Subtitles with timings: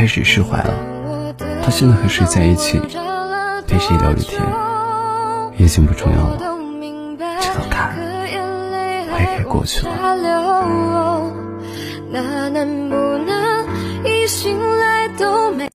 [0.00, 1.34] 开始释怀了。
[1.62, 2.80] 到现在和谁在一起，
[3.68, 4.40] 陪谁聊着天，
[5.58, 6.38] 已经不重要了。
[7.38, 9.92] 这道坎，我也该过去了。